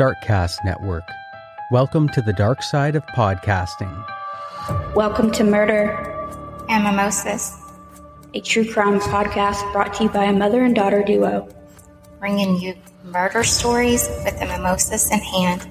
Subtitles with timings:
[0.00, 1.06] Darkcast Network.
[1.70, 3.92] Welcome to the dark side of podcasting.
[4.94, 5.90] Welcome to Murder
[6.70, 7.54] and Mimosas,
[8.32, 11.46] a true crime podcast brought to you by a mother and daughter duo,
[12.18, 12.74] bringing you
[13.04, 15.68] murder stories with the mimosas in hand.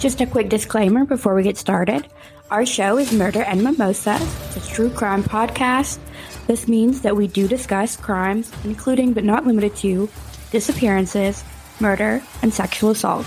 [0.00, 2.08] Just a quick disclaimer before we get started.
[2.50, 4.20] Our show is Murder and Mimosas.
[4.56, 6.00] It's a true crime podcast.
[6.48, 10.10] This means that we do discuss crimes, including but not limited to
[10.50, 11.44] disappearances,
[11.82, 13.26] murder, and sexual assault.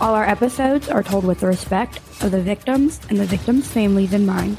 [0.00, 4.12] All our episodes are told with the respect of the victims and the victims' families
[4.12, 4.58] in mind.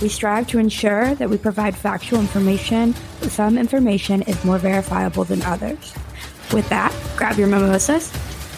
[0.00, 5.22] We strive to ensure that we provide factual information, but some information is more verifiable
[5.22, 5.94] than others.
[6.52, 8.12] With that, grab your mimosas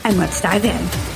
[0.05, 1.14] and let's dive in.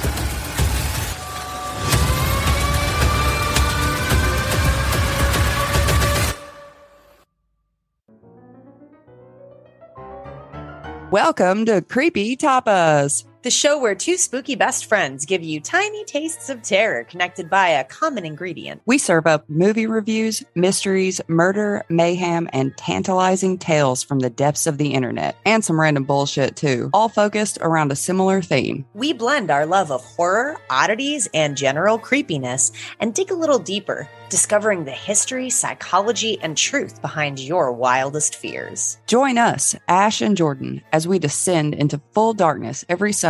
[11.10, 16.48] Welcome to Creepy Tapas, the show where two spooky best friends give you tiny tastes
[16.48, 18.82] of terror connected by a common ingredient.
[18.84, 24.78] We serve up movie reviews, mysteries, murder, mayhem, and tantalizing tales from the depths of
[24.78, 28.84] the internet, and some random bullshit too, all focused around a similar theme.
[28.94, 34.08] We blend our love of horror, oddities, and general creepiness and dig a little deeper
[34.28, 38.98] discovering the history, psychology, and truth behind your wildest fears.
[39.06, 43.28] Join us, Ash and Jordan, as we descend into full darkness every Sunday,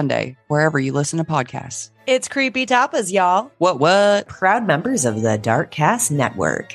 [0.49, 1.91] wherever you listen to podcasts.
[2.07, 3.51] It's Creepy Tapas, y'all.
[3.59, 4.29] What, what?
[4.29, 6.75] Proud members of the Darkcast Network.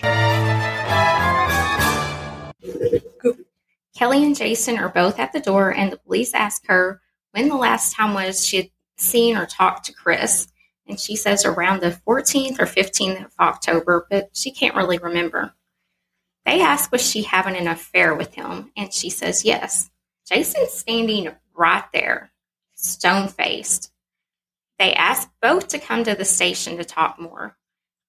[3.95, 7.55] Kelly and Jason are both at the door, and the police ask her when the
[7.55, 10.47] last time was she had seen or talked to Chris
[10.87, 15.53] and she says around the 14th or 15th of October, but she can't really remember.
[16.45, 19.89] They ask was she having an affair with him, and she says yes.
[20.27, 22.32] Jason's standing right there,
[22.83, 23.91] stone faced.
[24.79, 27.57] They ask both to come to the station to talk more.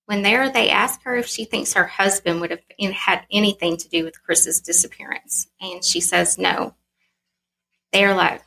[0.06, 2.61] When there, they ask her if she thinks her husband would have
[2.92, 6.74] had anything to do with Chris's disappearance, and she says no.
[7.92, 8.42] They are like,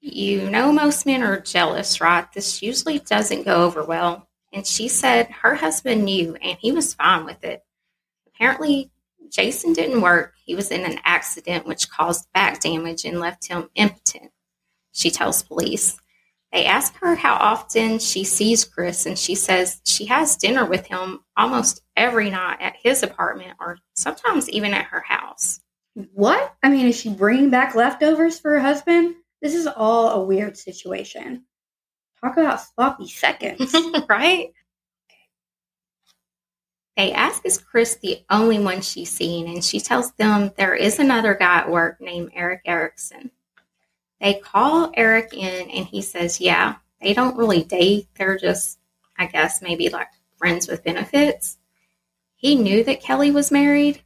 [0.00, 2.30] you know, most men are jealous, right?
[2.32, 4.28] This usually doesn't go over well.
[4.52, 7.62] And she said her husband knew and he was fine with it.
[8.26, 8.90] Apparently,
[9.30, 10.34] Jason didn't work.
[10.42, 14.30] He was in an accident which caused back damage and left him impotent,
[14.98, 15.96] she tells police.
[16.52, 20.86] They ask her how often she sees Chris, and she says she has dinner with
[20.86, 25.60] him almost every night at his apartment or sometimes even at her house.
[26.12, 26.52] What?
[26.64, 29.14] I mean, is she bringing back leftovers for her husband?
[29.40, 31.44] This is all a weird situation.
[32.20, 33.76] Talk about sloppy seconds.
[34.08, 34.52] right?
[36.96, 39.46] They ask, is Chris the only one she's seen?
[39.46, 43.30] And she tells them there is another guy at work named Eric Erickson.
[44.20, 48.08] They call Eric in and he says, yeah, they don't really date.
[48.16, 48.78] They're just,
[49.16, 51.58] I guess, maybe like friends with benefits.
[52.34, 54.02] He knew that Kelly was married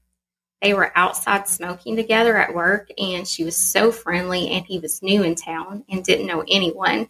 [0.62, 5.02] they were outside smoking together at work, and she was so friendly, and he was
[5.02, 7.08] new in town and didn't know anyone.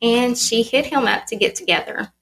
[0.00, 2.12] And she hit him up to get together.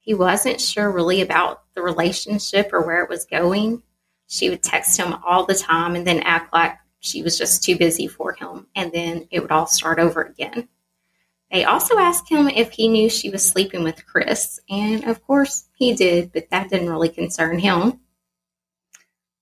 [0.00, 3.82] He wasn't sure really about the relationship or where it was going.
[4.26, 7.76] She would text him all the time and then act like she was just too
[7.76, 10.68] busy for him, and then it would all start over again.
[11.50, 15.68] They also asked him if he knew she was sleeping with Chris, and of course
[15.74, 18.00] he did, but that didn't really concern him.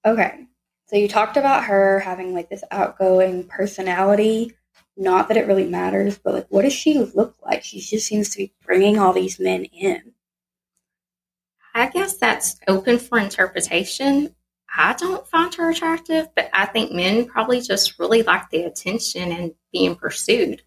[0.05, 0.47] Okay,
[0.87, 4.57] so you talked about her having like this outgoing personality.
[4.97, 7.63] Not that it really matters, but like, what does she look like?
[7.63, 10.15] She just seems to be bringing all these men in.
[11.75, 14.35] I guess that's open for interpretation.
[14.81, 19.31] I don't find her attractive, but I think men probably just really like the attention
[19.31, 20.63] and being pursued.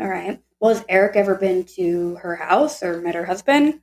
[0.00, 0.40] All right.
[0.60, 3.80] Well, has Eric ever been to her house or met her husband?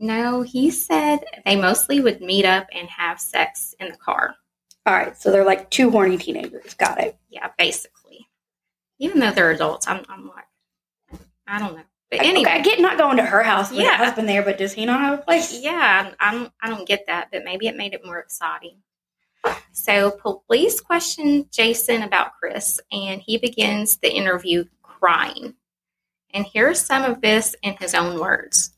[0.00, 4.34] No, he said they mostly would meet up and have sex in the car.
[4.84, 6.74] All right, so they're like two horny teenagers.
[6.74, 7.16] Got it.
[7.28, 8.26] Yeah, basically.
[8.98, 11.84] Even though they're adults, I'm, I'm like, I don't know.
[12.10, 13.96] But anyway, okay, I get not going to her house with yeah.
[13.96, 15.60] her husband there, but does he not have a place?
[15.62, 18.78] Yeah, I don't, I don't get that, but maybe it made it more exciting.
[19.72, 25.54] So police question Jason about Chris, and he begins the interview crying.
[26.32, 28.72] And here's some of this in his own words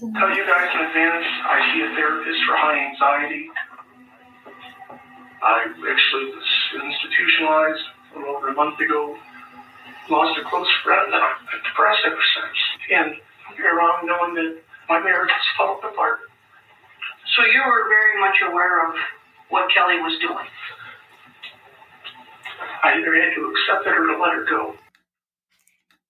[0.00, 3.48] tell you guys in advance, I see a therapist for high anxiety.
[5.42, 7.84] I actually was institutionalized
[8.14, 9.16] a little over a month ago.
[10.08, 12.58] Lost a close friend that I've been depressed ever since.
[12.92, 13.08] And
[13.56, 16.20] here around knowing that my marriage has fallen apart.
[17.34, 18.94] So you were very much aware of
[19.48, 20.46] what Kelly was doing?
[22.82, 24.74] I either had to accept it or to let her go.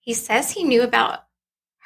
[0.00, 1.24] He says he knew about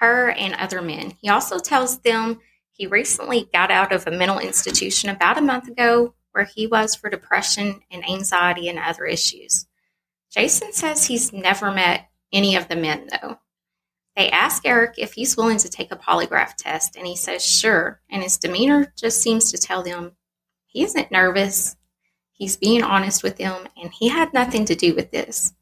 [0.01, 1.15] her and other men.
[1.21, 2.41] He also tells them
[2.73, 6.95] he recently got out of a mental institution about a month ago where he was
[6.95, 9.67] for depression and anxiety and other issues.
[10.31, 13.39] Jason says he's never met any of the men, though.
[14.17, 18.01] They ask Eric if he's willing to take a polygraph test, and he says sure.
[18.11, 20.13] And his demeanor just seems to tell them
[20.67, 21.77] he isn't nervous.
[22.33, 25.55] He's being honest with them, and he had nothing to do with this.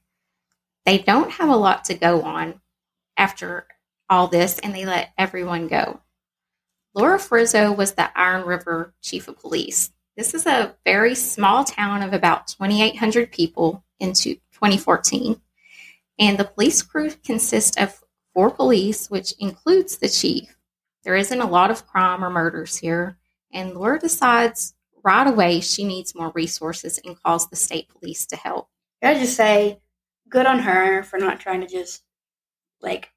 [0.87, 2.61] They don't have a lot to go on
[3.17, 3.67] after
[4.09, 6.01] all this, and they let everyone go.
[6.95, 9.93] Laura Frizzo was the Iron River chief of police.
[10.17, 15.41] This is a very small town of about 2,800 people in 2014.
[16.19, 18.03] And the police crew consists of
[18.39, 20.57] four police, which includes the chief.
[21.03, 23.19] There isn't a lot of crime or murders here.
[23.53, 28.37] And Laura decides right away she needs more resources and calls the state police to
[28.37, 28.69] help.
[29.03, 29.81] I just say,
[30.29, 32.05] good on her for not trying to just
[32.81, 33.11] like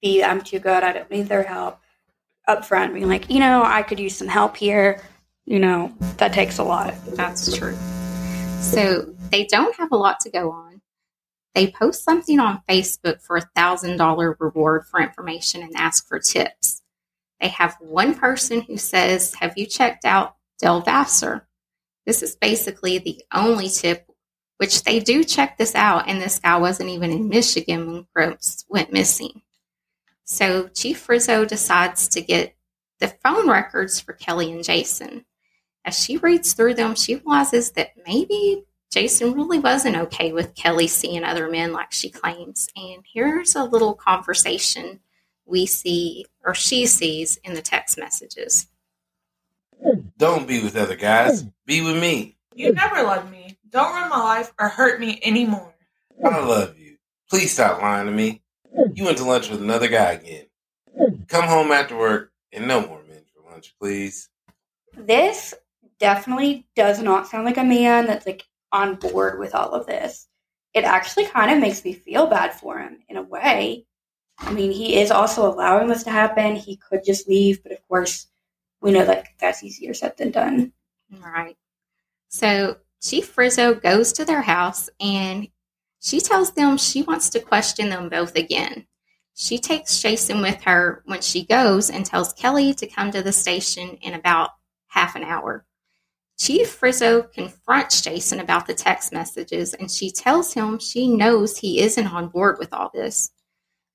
[0.00, 1.80] be I'm too good, I don't need their help
[2.46, 5.02] up front, being like, you know, I could use some help here.
[5.44, 6.94] You know, that takes a lot.
[7.16, 7.76] That's true.
[8.60, 10.65] So they don't have a lot to go on.
[11.56, 16.18] They post something on Facebook for a thousand dollar reward for information and ask for
[16.18, 16.82] tips.
[17.40, 21.48] They have one person who says, Have you checked out Del Vassar?
[22.04, 24.06] This is basically the only tip,
[24.58, 28.66] which they do check this out, and this guy wasn't even in Michigan when Crumps
[28.68, 29.40] went missing.
[30.24, 32.54] So Chief Frizzo decides to get
[33.00, 35.24] the phone records for Kelly and Jason.
[35.86, 40.86] As she reads through them, she realizes that maybe Jason really wasn't okay with Kelly
[40.86, 42.68] seeing other men like she claims.
[42.76, 45.00] And here's a little conversation
[45.44, 48.66] we see, or she sees, in the text messages.
[50.18, 51.44] Don't be with other guys.
[51.66, 52.36] Be with me.
[52.54, 53.58] You never loved me.
[53.70, 55.74] Don't ruin my life or hurt me anymore.
[56.24, 56.96] I love you.
[57.28, 58.42] Please stop lying to me.
[58.94, 60.46] You went to lunch with another guy again.
[61.28, 64.28] Come home after work and no more men for lunch, please.
[64.96, 65.54] This
[65.98, 68.44] definitely does not sound like a man that's like
[68.76, 70.28] on board with all of this.
[70.74, 73.86] It actually kind of makes me feel bad for him in a way.
[74.38, 76.56] I mean, he is also allowing this to happen.
[76.56, 78.26] He could just leave, but of course,
[78.82, 80.72] we know that that's easier said than done.
[81.10, 81.56] Right.
[82.28, 85.48] So Chief Frizzo goes to their house and
[86.00, 88.86] she tells them she wants to question them both again.
[89.34, 93.32] She takes Jason with her when she goes and tells Kelly to come to the
[93.32, 94.50] station in about
[94.88, 95.64] half an hour.
[96.38, 101.80] Chief Frizzo confronts Jason about the text messages and she tells him she knows he
[101.80, 103.30] isn't on board with all this.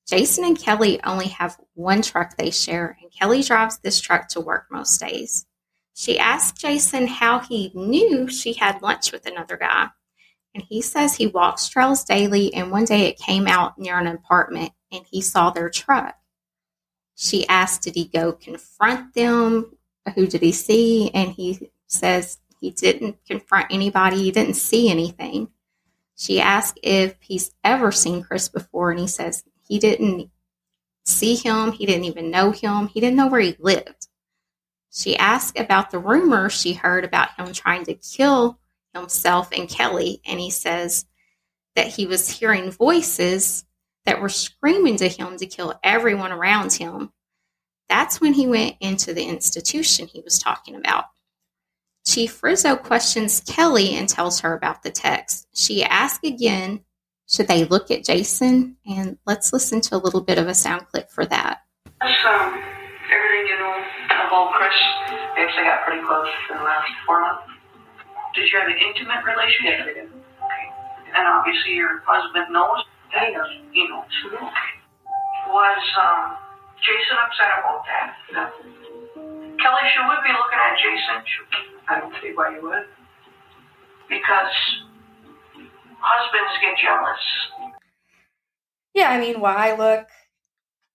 [0.08, 4.42] Jason and Kelly only have one truck they share, and Kelly drives this truck to
[4.42, 5.46] work most days.
[5.94, 9.88] She asks Jason how he knew she had lunch with another guy,
[10.54, 14.08] and he says he walks trails daily, and one day it came out near an
[14.08, 16.16] apartment and he saw their truck.
[17.16, 19.78] She asked, Did he go confront them?
[20.16, 21.12] Who did he see?
[21.14, 25.50] And he says he didn't confront anybody, he didn't see anything.
[26.16, 30.30] She asked if he's ever seen Chris before, and he says he didn't
[31.04, 34.08] see him, he didn't even know him, he didn't know where he lived.
[34.92, 38.60] She asked about the rumor she heard about him trying to kill
[38.94, 41.06] himself and Kelly, and he says
[41.76, 43.66] that he was hearing voices
[44.06, 47.12] that were screaming to him to kill everyone around him.
[47.88, 51.06] That's when he went into the institution he was talking about.
[52.12, 55.48] Chief Frizzo questions Kelly and tells her about the text.
[55.56, 56.84] She asks again,
[57.24, 58.76] should they look at Jason?
[58.84, 61.64] And let's listen to a little bit of a sound clip for that.
[62.02, 62.60] That's um,
[63.08, 63.80] everything you know
[64.28, 64.76] about Chris.
[65.08, 67.48] We actually got pretty close in the last four months.
[68.36, 69.80] Did you have an intimate relationship?
[69.80, 70.12] Yes, we did.
[70.12, 70.66] Okay.
[71.16, 72.84] And obviously your husband knows?
[73.08, 73.56] He knows.
[73.72, 74.12] He knows.
[74.36, 74.72] Okay.
[75.48, 76.36] Was um,
[76.84, 78.08] Jason upset about that?
[78.36, 78.44] No.
[79.64, 81.71] Kelly, should we be looking at Jason?
[81.92, 82.86] I don't see why you would.
[84.08, 84.54] Because
[86.00, 87.74] husbands get jealous.
[88.94, 90.08] Yeah, I mean, why look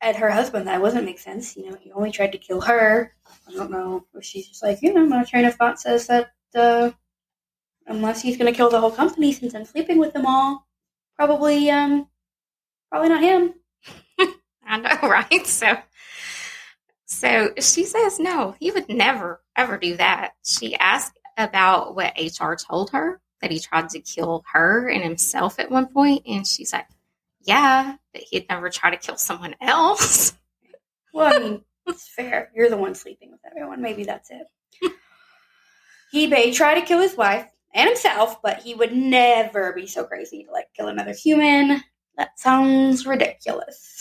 [0.00, 0.66] at her husband?
[0.66, 1.54] That wouldn't make sense.
[1.54, 3.12] You know, he only tried to kill her.
[3.46, 6.30] I don't know if she's just like, you know, my train of thought says that
[6.54, 6.92] uh,
[7.86, 10.66] unless he's going to kill the whole company since I'm sleeping with them all,
[11.14, 12.08] probably, um,
[12.90, 13.54] probably not him.
[14.66, 15.46] I know, right?
[15.46, 15.76] So,
[17.06, 20.32] so she says no, he would never ever do that.
[20.44, 25.58] She asked about what HR told her that he tried to kill her and himself
[25.58, 26.88] at one point, and she's like,
[27.40, 30.36] "Yeah, but he'd never try to kill someone else."
[31.14, 32.50] Well, I mean, it's fair.
[32.54, 33.80] You're the one sleeping with everyone.
[33.80, 34.46] Maybe that's it.
[36.12, 40.04] he may try to kill his wife and himself, but he would never be so
[40.04, 41.82] crazy to like kill another human.
[42.18, 43.98] That sounds ridiculous.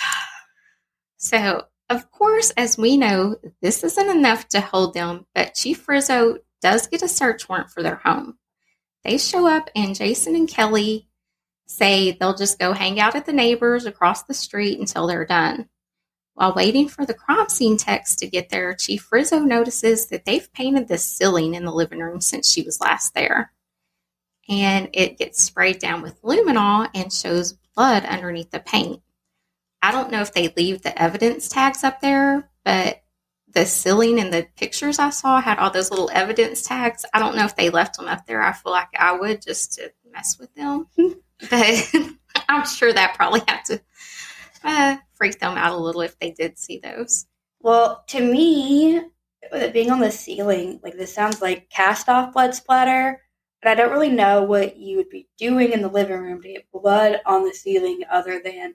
[1.18, 6.40] So, of course, as we know, this isn't enough to hold them, but Chief Frizzo
[6.62, 8.38] does get a search warrant for their home.
[9.04, 11.08] They show up, and Jason and Kelly
[11.68, 15.70] say they'll just go hang out at the neighbors across the street until they're done.
[16.34, 20.52] While waiting for the crime scene techs to get there, Chief Frizzo notices that they've
[20.54, 23.54] painted the ceiling in the living room since she was last there.
[24.50, 29.02] And it gets sprayed down with luminol and shows blood underneath the paint.
[29.86, 33.04] I don't know if they leave the evidence tags up there, but
[33.54, 37.06] the ceiling and the pictures I saw had all those little evidence tags.
[37.14, 38.42] I don't know if they left them up there.
[38.42, 40.88] I feel like I would just to mess with them.
[41.52, 41.94] but
[42.50, 43.82] I'm sure that probably had to
[44.64, 47.28] uh, freak them out a little if they did see those.
[47.60, 49.02] Well, to me,
[49.52, 53.22] with it being on the ceiling, like this sounds like cast off blood splatter,
[53.62, 56.48] but I don't really know what you would be doing in the living room to
[56.48, 58.74] get blood on the ceiling other than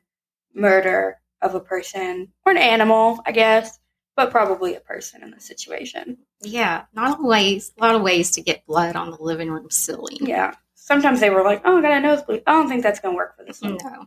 [0.54, 3.78] murder of a person or an animal, I guess,
[4.16, 6.18] but probably a person in the situation.
[6.42, 7.72] Yeah, not always.
[7.78, 10.18] A lot of ways to get blood on the living room ceiling.
[10.20, 10.54] Yeah.
[10.74, 13.16] Sometimes they were like, "Oh, I got a nosebleed." I don't think that's going to
[13.16, 13.78] work for this one.
[13.82, 14.06] No.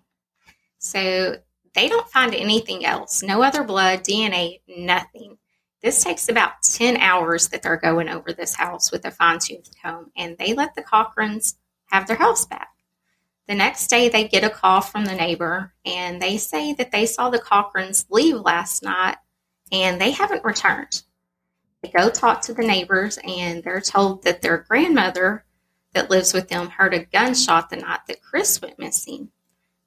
[0.80, 1.38] So
[1.74, 3.24] they don't find anything else.
[3.24, 5.38] No other blood, DNA, nothing.
[5.82, 9.70] This takes about 10 hours that they're going over this house with a fine tooth
[9.82, 11.56] comb, and they let the Cochrans
[11.88, 12.70] have their house back.
[13.48, 17.06] The next day, they get a call from the neighbor, and they say that they
[17.06, 19.18] saw the Cochrans leave last night
[19.72, 21.02] and they haven't returned.
[21.82, 25.44] They go talk to the neighbors, and they're told that their grandmother
[25.94, 29.30] that lives with them heard a gunshot the night that Chris went missing.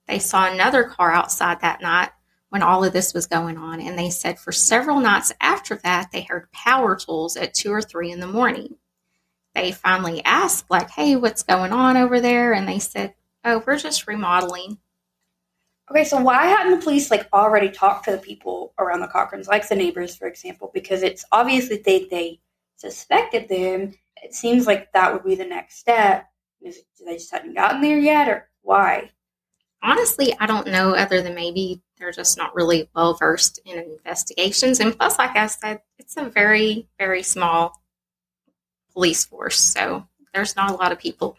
[0.06, 2.10] They saw another car outside that night
[2.50, 6.12] when all of this was going on, and they said for several nights after that,
[6.12, 8.76] they heard power tools at two or three in the morning.
[9.54, 12.52] They finally asked, like, hey, what's going on over there?
[12.52, 13.14] And they said,
[13.46, 14.78] oh, we're just remodeling.
[15.90, 19.46] Okay, so why hadn't the police like already talked to the people around the Cochrans,
[19.46, 20.70] like the neighbors, for example?
[20.74, 22.40] Because it's obviously they they
[22.76, 23.94] suspected them.
[24.22, 26.28] It seems like that would be the next step.
[26.60, 29.12] Is they just hadn't gotten there yet, or why?
[29.80, 30.94] Honestly, I don't know.
[30.94, 35.46] Other than maybe they're just not really well versed in investigations, and plus, like I
[35.46, 37.80] said, it's a very very small
[38.92, 41.38] police force, so there's not a lot of people.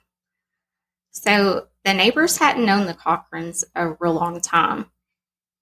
[1.23, 4.91] So the neighbors hadn't known the Cochrans a real long time.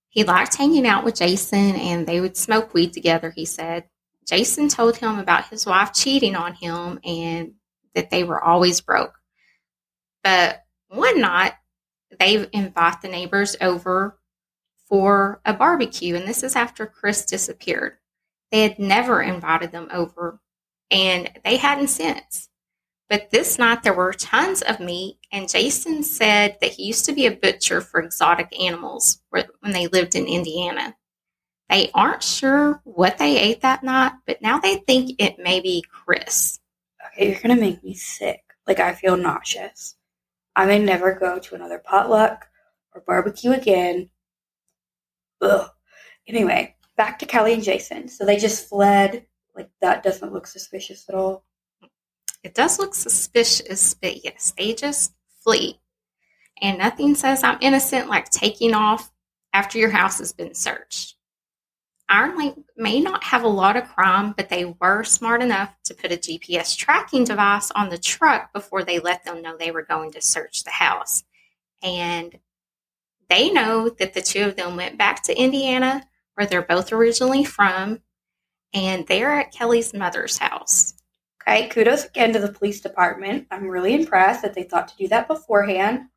[0.09, 3.85] He liked hanging out with Jason and they would smoke weed together, he said.
[4.27, 7.53] Jason told him about his wife cheating on him and
[7.93, 9.13] that they were always broke.
[10.23, 11.53] But one night,
[12.19, 14.19] they invite the neighbors over
[14.89, 17.97] for a barbecue, and this is after Chris disappeared.
[18.51, 20.39] They had never invited them over,
[20.91, 22.49] and they hadn't since.
[23.09, 27.13] But this night there were tons of meat, and Jason said that he used to
[27.13, 30.95] be a butcher for exotic animals when they lived in Indiana.
[31.69, 35.83] They aren't sure what they ate that night, but now they think it may be
[35.89, 36.59] Chris.
[37.07, 38.41] Okay, you're gonna make me sick.
[38.67, 39.95] Like I feel nauseous.
[40.55, 42.47] I may never go to another potluck
[42.93, 44.09] or barbecue again.
[45.41, 45.69] Ugh.
[46.27, 48.07] Anyway, back to Kelly and Jason.
[48.07, 49.25] So they just fled.
[49.55, 51.45] Like that doesn't look suspicious at all.
[52.45, 55.79] It does look suspicious, but yes, they just flee.
[56.61, 59.11] And nothing says I'm innocent like taking off
[59.51, 61.15] after your house has been searched.
[62.07, 65.95] Iron Lake may not have a lot of crime, but they were smart enough to
[65.95, 69.81] put a GPS tracking device on the truck before they let them know they were
[69.81, 71.23] going to search the house.
[71.81, 72.37] And
[73.27, 77.43] they know that the two of them went back to Indiana, where they're both originally
[77.43, 78.01] from,
[78.71, 80.94] and they're at Kelly's mother's house.
[81.47, 83.45] Okay, kudos again to the police department.
[83.51, 86.07] I'm really impressed that they thought to do that beforehand.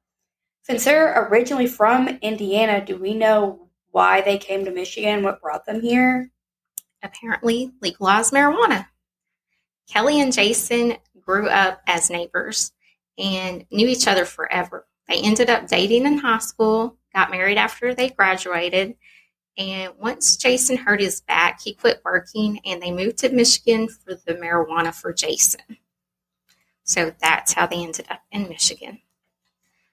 [0.62, 5.23] Since they're originally from Indiana, do we know why they came to Michigan?
[5.23, 6.30] What brought them here?
[7.02, 8.87] Apparently, legalized marijuana.
[9.88, 12.73] Kelly and Jason grew up as neighbors
[13.18, 14.87] and knew each other forever.
[15.08, 18.94] They ended up dating in high school, got married after they graduated,
[19.58, 24.14] and once Jason hurt his back, he quit working and they moved to Michigan for
[24.14, 25.60] the marijuana for Jason.
[26.84, 29.00] So that's how they ended up in Michigan.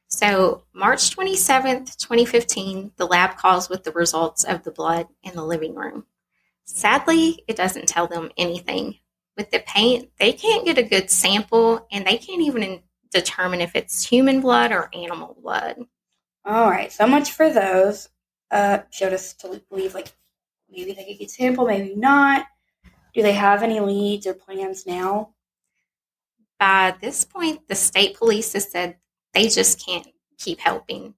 [0.07, 5.43] So, March 27th, 2015, the lab calls with the results of the blood in the
[5.43, 6.05] living room.
[6.63, 8.99] Sadly, it doesn't tell them anything.
[9.35, 12.81] With the paint, they can't get a good sample and they can't even
[13.11, 15.77] determine if it's human blood or animal blood.
[16.45, 18.09] All right, so much for those
[18.51, 20.13] uh, showed us to believe like
[20.69, 22.45] maybe they could get sample, maybe not.
[23.13, 25.33] Do they have any leads or plans now?
[26.59, 28.97] By this point, the state police has said
[29.33, 31.15] they just can't keep helping.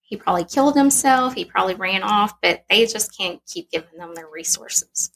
[0.00, 4.14] He probably killed himself, he probably ran off, but they just can't keep giving them
[4.14, 5.10] their resources.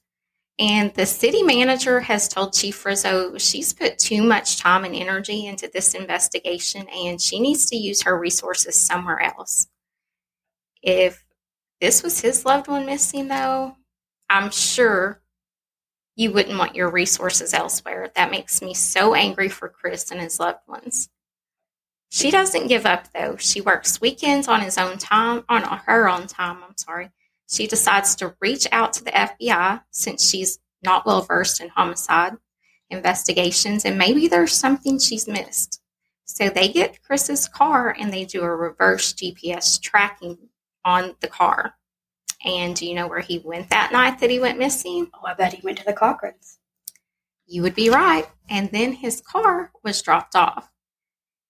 [0.58, 5.46] And the city manager has told Chief Frizzo she's put too much time and energy
[5.46, 9.68] into this investigation and she needs to use her resources somewhere else.
[10.82, 11.24] If
[11.80, 13.76] this was his loved one missing, though,
[14.28, 15.20] I'm sure
[16.20, 18.10] you wouldn't want your resources elsewhere.
[18.14, 21.08] That makes me so angry for Chris and his loved ones.
[22.10, 23.36] She doesn't give up though.
[23.36, 27.10] She works weekends on his own time, on her own time, I'm sorry.
[27.48, 32.36] She decides to reach out to the FBI since she's not well versed in homicide
[32.90, 35.80] investigations and maybe there's something she's missed.
[36.24, 40.49] So they get Chris's car and they do a reverse GPS tracking
[40.90, 41.74] on the car.
[42.44, 45.10] And do you know where he went that night that he went missing?
[45.14, 46.58] Oh, I bet he went to the Cochrans.
[47.46, 48.26] You would be right.
[48.48, 50.70] And then his car was dropped off.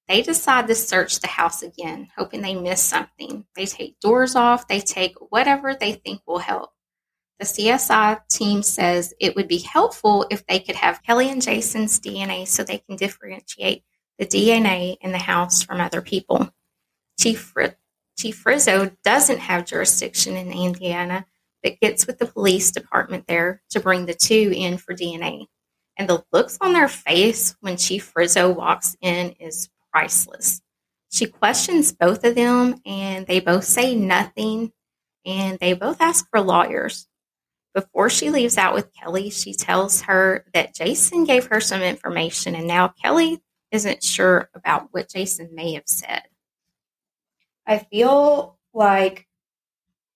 [0.09, 3.44] They decide to search the house again, hoping they miss something.
[3.54, 6.70] They take doors off, they take whatever they think will help.
[7.38, 12.00] The CSI team says it would be helpful if they could have Kelly and Jason's
[12.00, 13.85] DNA so they can differentiate
[14.18, 16.50] the DNA in the house from other people.
[17.18, 17.54] Chief,
[18.19, 21.26] Chief Frizzo doesn't have jurisdiction in Indiana,
[21.62, 25.47] but gets with the police department there to bring the two in for DNA.
[25.97, 30.62] And the looks on their face when Chief Frizzo walks in is priceless.
[31.11, 34.73] She questions both of them, and they both say nothing,
[35.26, 37.09] and they both ask for lawyers.
[37.75, 42.55] Before she leaves out with Kelly, she tells her that Jason gave her some information,
[42.55, 46.23] and now Kelly isn't sure about what Jason may have said.
[47.71, 49.29] I feel like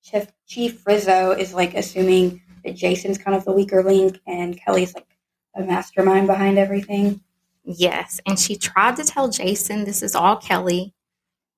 [0.03, 4.93] Chief, Chief Frizzo is like assuming that Jason's kind of the weaker link and Kelly's
[4.93, 5.07] like
[5.55, 7.21] a mastermind behind everything.
[7.63, 8.21] Yes.
[8.27, 10.95] And she tried to tell Jason this is all Kelly.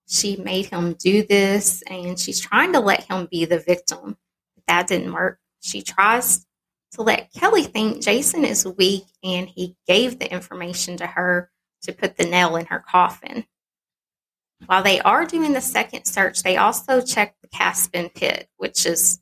[0.06, 4.18] She made him do this and she's trying to let him be the victim.
[4.68, 5.40] That didn't work.
[5.60, 6.46] She tries
[6.92, 11.50] to let Kelly think Jason is weak and he gave the information to her
[11.84, 13.46] to put the nail in her coffin.
[14.64, 19.20] While they are doing the second search, they also check the Caspian pit, which is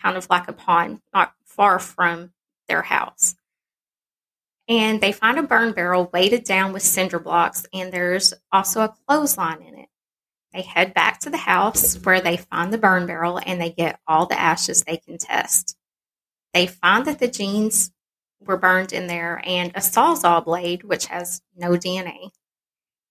[0.00, 2.32] kind of like a pond not far from
[2.68, 3.34] their house
[4.68, 8.94] and they find a burn barrel weighted down with cinder blocks, and there's also a
[9.06, 9.88] clothesline in it.
[10.52, 14.00] They head back to the house where they find the burn barrel and they get
[14.06, 15.76] all the ashes they can test.
[16.54, 17.90] They find that the jeans
[18.40, 22.30] were burned in there and a sawzall blade, which has no DNA.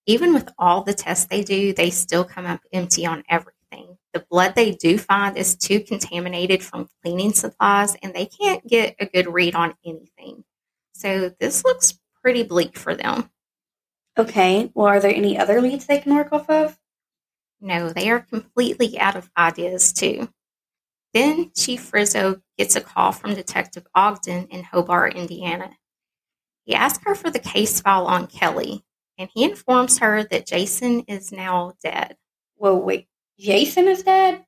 [0.06, 3.98] Even with all the tests they do, they still come up empty on everything.
[4.12, 8.96] The blood they do find is too contaminated from cleaning supplies, and they can't get
[9.00, 10.44] a good read on anything.
[10.92, 13.30] So this looks pretty bleak for them.
[14.18, 16.78] Okay, well, are there any other leads they can work off of?
[17.60, 20.28] No, they are completely out of ideas, too.
[21.14, 25.70] Then Chief Frizzo gets a call from Detective Ogden in Hobart, Indiana.
[26.64, 28.84] He asks her for the case file on Kelly,
[29.22, 32.16] and he informs her that Jason is now dead.
[32.56, 33.06] Whoa, wait,
[33.38, 34.44] Jason is dead?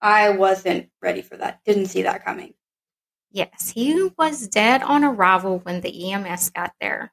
[0.00, 1.60] I wasn't ready for that.
[1.64, 2.54] Didn't see that coming.
[3.30, 7.12] Yes, he was dead on arrival when the EMS got there.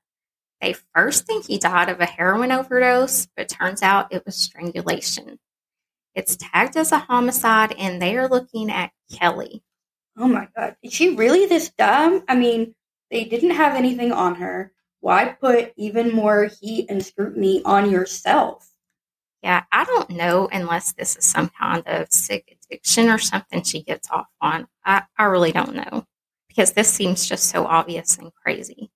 [0.62, 5.40] They first think he died of a heroin overdose, but turns out it was strangulation.
[6.16, 9.64] It's tagged as a homicide, and they are looking at Kelly.
[10.18, 10.76] Oh my God.
[10.82, 12.24] Is she really this dumb?
[12.28, 12.74] I mean,
[13.12, 14.74] they didn't have anything on her.
[15.02, 18.70] Why put even more heat and scrutiny on yourself?
[19.42, 23.84] Yeah, I don't know unless this is some kind of sick addiction or something she
[23.84, 24.68] gets off on.
[24.84, 26.06] I, I really don't know
[26.50, 28.92] because this seems just so obvious and crazy.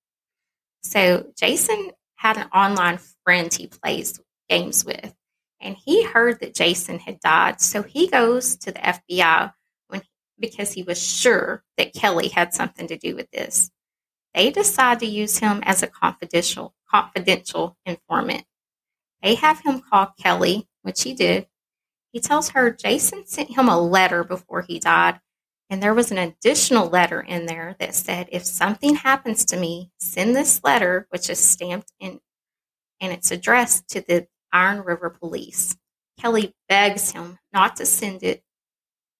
[0.81, 5.13] So Jason had an online friend he plays games with,
[5.61, 7.61] and he heard that Jason had died.
[7.61, 9.53] So he goes to the FBI
[9.87, 10.01] when
[10.37, 13.71] because he was sure that Kelly had something to do with this.
[14.33, 18.45] They decide to use him as a confidential confidential informant.
[19.21, 21.47] They have him call Kelly, which he did.
[22.11, 25.19] He tells her Jason sent him a letter before he died
[25.73, 29.89] and there was an additional letter in there that said, if something happens to me,
[29.97, 32.19] send this letter, which is stamped in,
[33.01, 35.75] and it's addressed to the Iron River Police.
[36.19, 38.43] Kelly begs him not to send it,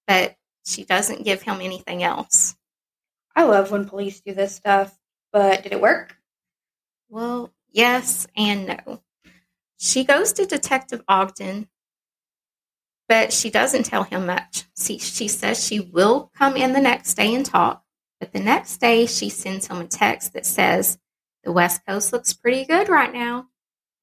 [0.05, 2.55] but she doesn't give him anything else.
[3.35, 4.95] I love when police do this stuff,
[5.33, 6.15] but did it work?
[7.09, 9.01] Well, yes and no.
[9.77, 11.67] She goes to Detective Ogden
[13.13, 14.63] but she doesn't tell him much.
[14.75, 17.83] See, she says she will come in the next day and talk,
[18.19, 20.97] but the next day she sends him a text that says,
[21.43, 23.47] The West Coast looks pretty good right now.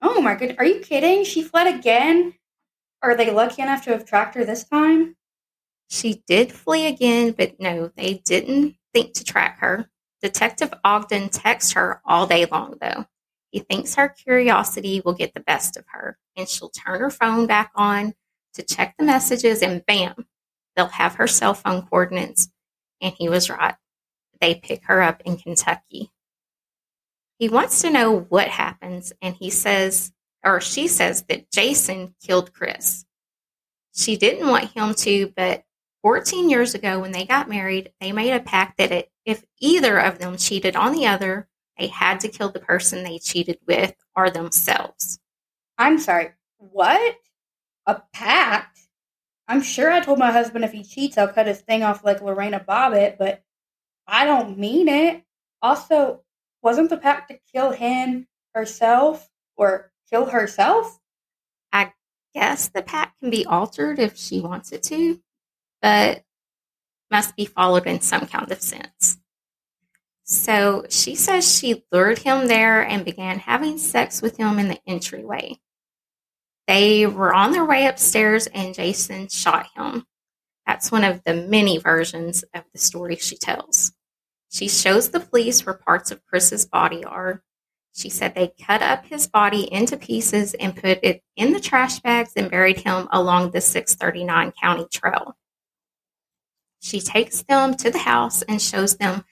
[0.03, 0.59] Oh my goodness.
[0.59, 1.25] Are you kidding?
[1.25, 2.35] She fled again?
[3.03, 5.17] Are they lucky enough to have tracked her this time?
[5.89, 9.91] She did flee again, but no, they didn't think to track her.
[10.23, 13.07] Detective Ogden texts her all day long, though.
[13.51, 17.47] He thinks her curiosity will get the best of her, and she'll turn her phone
[17.47, 18.15] back on
[18.55, 20.27] to check the messages, and bam,
[20.77, 22.49] they'll have her cell phone coordinates.
[23.01, 23.75] And he was right.
[24.41, 26.11] They pick her up in Kentucky.
[27.39, 30.13] He wants to know what happens, and he says,
[30.45, 33.05] or she says, that Jason killed Chris.
[33.95, 35.65] She didn't want him to, but
[36.03, 39.99] 14 years ago, when they got married, they made a pact that it, if either
[39.99, 43.95] of them cheated on the other, they had to kill the person they cheated with
[44.17, 45.19] or themselves.
[45.79, 46.33] I'm sorry.
[46.59, 47.17] What?
[47.87, 48.79] A pact?
[49.49, 52.21] I'm sure I told my husband if he cheats, I'll cut his thing off like
[52.21, 53.43] Lorena Bobbitt, but
[54.07, 55.25] I don't mean it.
[55.63, 56.23] Also,
[56.63, 60.99] wasn't the pact to kill him herself or kill herself?
[61.73, 61.93] I
[62.35, 65.21] guess the pact can be altered if she wants it to,
[65.83, 66.23] but
[67.11, 69.19] must be followed in some kind of sense.
[70.25, 74.81] So she says she lured him there and began having sex with him in the
[74.87, 75.59] entryway.
[76.69, 80.07] They were on their way upstairs and Jason shot him.
[80.67, 83.93] That's one of the many versions of the story she tells.
[84.53, 87.43] She shows the police where parts of Chris's body are.
[87.93, 91.99] She said they cut up his body into pieces and put it in the trash
[91.99, 95.37] bags and buried him along the 639 County Trail.
[96.81, 99.25] She takes them to the house and shows them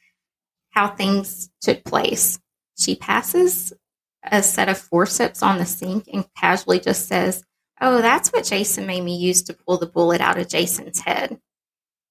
[0.71, 2.39] how things took place.
[2.79, 3.73] She passes
[4.23, 7.45] a set of forceps on the sink and casually just says,
[7.81, 11.41] Oh, that's what Jason made me use to pull the bullet out of Jason's head.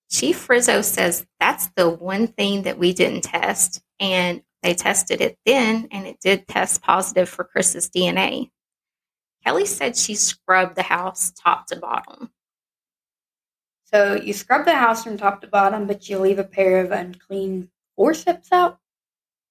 [0.10, 5.38] Chief Frizzo says that's the one thing that we didn't test, and they tested it
[5.46, 8.52] then, and it did test positive for Chris's DNA.
[9.46, 12.32] Kelly said she scrubbed the house top to bottom.
[13.94, 16.92] So you scrub the house from top to bottom, but you leave a pair of
[16.92, 18.80] unclean forceps out?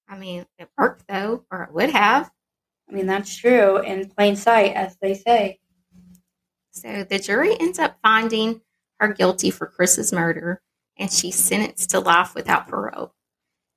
[0.08, 2.30] I mean, it worked though, or it would have.
[2.88, 5.58] I mean, that's true in plain sight, as they say.
[6.70, 8.60] So the jury ends up finding
[9.00, 10.60] her guilty for Chris's murder,
[10.98, 13.14] and she's sentenced to life without parole.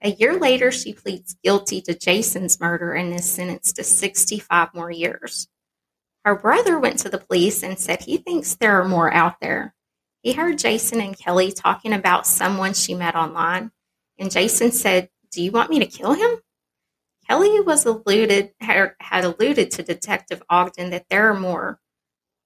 [0.01, 4.91] A year later, she pleads guilty to Jason's murder and is sentenced to 65 more
[4.91, 5.47] years.
[6.25, 9.73] Her brother went to the police and said he thinks there are more out there.
[10.21, 13.71] He heard Jason and Kelly talking about someone she met online,
[14.17, 16.39] and Jason said, Do you want me to kill him?
[17.27, 21.79] Kelly was alluded had alluded to Detective Ogden that there are more,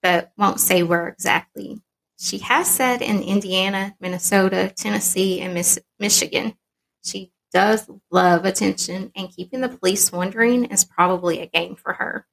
[0.02, 1.82] but won't say where exactly.
[2.20, 6.56] She has said in Indiana, Minnesota, Tennessee, and Miss, Michigan.
[7.04, 12.28] She does love attention, and keeping the police wondering is probably a game for her.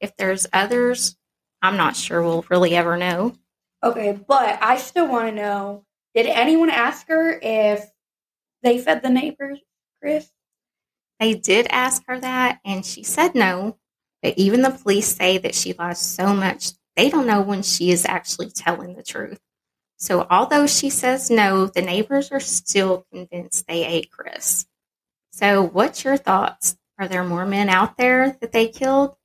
[0.00, 1.16] If there's others,
[1.62, 3.34] I'm not sure we'll really ever know.
[3.84, 7.84] Okay, but I still want to know did anyone ask her if
[8.62, 9.60] they fed the neighbors,
[10.00, 10.26] Chris?
[11.20, 13.76] They did ask her that, and she said no.
[14.22, 17.90] But even the police say that she lies so much, they don't know when she
[17.90, 19.38] is actually telling the truth.
[19.98, 24.66] So, although she says no, the neighbors are still convinced they ate Chris.
[25.30, 26.78] So, what's your thoughts?
[26.98, 29.16] Are there more men out there that they killed?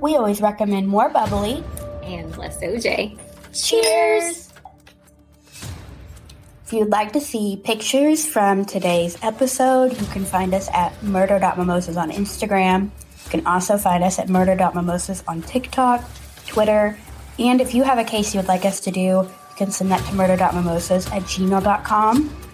[0.00, 1.64] We always recommend more bubbly
[2.02, 3.18] and less OJ.
[3.52, 4.52] Cheers!
[6.66, 11.96] If you'd like to see pictures from today's episode, you can find us at murder.mimosas
[11.96, 12.90] on Instagram.
[13.24, 16.04] You can also find us at murder.mimosas on TikTok,
[16.46, 16.98] Twitter,
[17.38, 19.90] and if you have a case you would like us to do, you can send
[19.92, 22.45] that to murder.mimosas at gmail.com.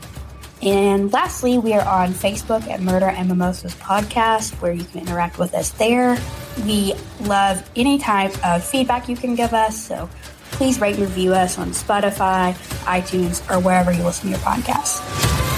[0.63, 5.39] And lastly, we are on Facebook at Murder and Mimosas Podcast, where you can interact
[5.39, 6.17] with us there.
[6.65, 10.09] We love any type of feedback you can give us, so
[10.53, 15.52] please rate and review us on Spotify, iTunes, or wherever you listen to your podcasts.